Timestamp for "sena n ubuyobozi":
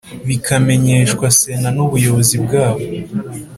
1.39-2.35